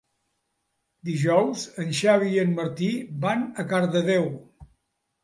Dijous 1.09 1.65
en 1.83 1.93
Xavi 1.99 2.31
i 2.37 2.39
en 2.45 2.55
Martí 2.61 2.87
van 3.27 3.45
a 3.65 3.67
Cardedeu. 3.75 4.27